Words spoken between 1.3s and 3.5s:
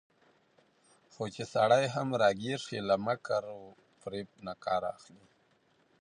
چې سړى هم راګېر شي، له مکر